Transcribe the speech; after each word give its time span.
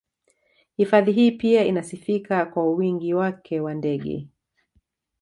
Hifadhi 0.77 1.11
hii 1.11 1.31
pia 1.31 1.65
inasifika 1.65 2.45
kwa 2.45 2.71
wingi 2.71 3.13
wake 3.13 3.59
wa 3.59 3.73
ndege 3.73 4.27